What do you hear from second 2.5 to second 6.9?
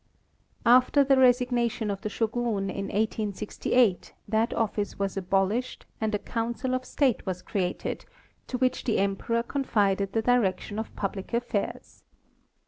in 1868 that office was abolished and a council of